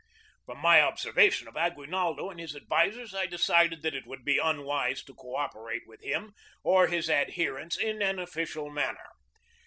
From 0.47 0.57
my 0.57 0.81
observation 0.81 1.47
of 1.47 1.55
Aguinaldo 1.55 2.31
and 2.31 2.39
his 2.39 2.55
advis 2.55 2.97
ers 2.97 3.13
I 3.13 3.27
decided 3.27 3.83
that 3.83 3.93
it 3.93 4.07
would 4.07 4.25
be 4.25 4.39
unwise 4.39 5.03
to 5.03 5.13
co 5.13 5.35
operate 5.35 5.83
with 5.85 6.01
him 6.01 6.33
or 6.63 6.87
his 6.87 7.07
adherents 7.07 7.77
in 7.77 8.01
an 8.01 8.17
official 8.17 8.71
manner. 8.71 9.09